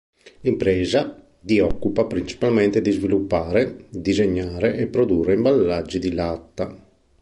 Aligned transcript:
L'impresa 0.39 1.27
di 1.39 1.59
occupa 1.59 2.05
principalmente 2.07 2.81
di 2.81 2.89
sviluppare, 2.89 3.85
disegnare 3.89 4.75
e 4.77 4.87
produrre 4.87 5.33
imballaggi 5.35 5.99
di 5.99 6.11
latta. 6.13 6.75